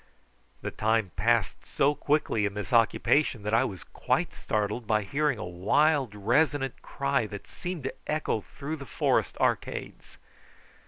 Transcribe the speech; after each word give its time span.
The 0.63 0.71
time 0.71 1.11
passed 1.15 1.63
so 1.63 1.93
quickly 1.93 2.47
in 2.47 2.55
this 2.55 2.73
occupation 2.73 3.43
that 3.43 3.53
I 3.53 3.63
was 3.65 3.83
quite 3.83 4.33
startled 4.33 4.87
by 4.87 5.03
hearing 5.03 5.37
a 5.37 5.45
wild 5.45 6.15
resonant 6.15 6.81
cry 6.81 7.27
that 7.27 7.45
seemed 7.45 7.83
to 7.83 7.93
echo 8.07 8.41
through 8.41 8.77
the 8.77 8.87
forest 8.87 9.37
arcades. 9.37 10.17